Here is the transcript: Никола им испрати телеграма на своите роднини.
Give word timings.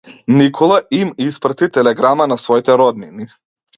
Никола 0.27 0.79
им 0.99 1.13
испрати 1.27 1.67
телеграма 1.69 2.27
на 2.27 2.37
своите 2.37 2.77
роднини. 2.77 3.27